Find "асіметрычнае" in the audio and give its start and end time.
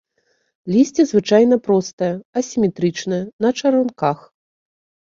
2.43-3.23